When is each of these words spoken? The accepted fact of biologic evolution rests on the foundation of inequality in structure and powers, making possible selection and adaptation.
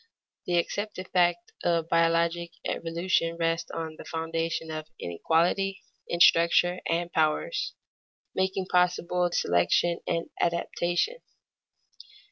The 0.47 0.57
accepted 0.57 1.09
fact 1.09 1.51
of 1.63 1.87
biologic 1.87 2.53
evolution 2.65 3.37
rests 3.37 3.69
on 3.69 3.97
the 3.97 4.03
foundation 4.03 4.71
of 4.71 4.87
inequality 4.99 5.83
in 6.07 6.19
structure 6.19 6.81
and 6.89 7.11
powers, 7.11 7.75
making 8.33 8.65
possible 8.65 9.29
selection 9.31 9.99
and 10.07 10.31
adaptation. 10.41 11.17